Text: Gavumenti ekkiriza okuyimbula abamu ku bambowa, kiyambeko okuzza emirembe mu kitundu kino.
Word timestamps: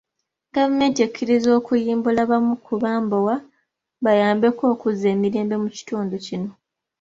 Gavumenti 0.55 0.99
ekkiriza 1.07 1.49
okuyimbula 1.59 2.19
abamu 2.25 2.53
ku 2.65 2.73
bambowa, 2.83 3.35
kiyambeko 4.03 4.63
okuzza 4.73 5.05
emirembe 5.15 5.55
mu 5.63 5.69
kitundu 5.77 6.15
kino. 6.25 6.51